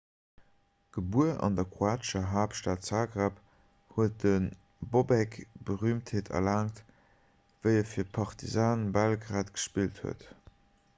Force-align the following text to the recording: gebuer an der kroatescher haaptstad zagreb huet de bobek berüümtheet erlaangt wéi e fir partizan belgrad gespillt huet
gebuer 0.95 1.33
an 1.47 1.57
der 1.59 1.67
kroatescher 1.73 2.23
haaptstad 2.31 2.87
zagreb 2.87 3.37
huet 3.93 4.17
de 4.25 4.33
bobek 4.97 5.39
berüümtheet 5.71 6.33
erlaangt 6.43 6.83
wéi 7.69 7.79
e 7.87 7.87
fir 7.95 8.13
partizan 8.21 8.91
belgrad 9.01 9.57
gespillt 9.61 10.05
huet 10.07 10.31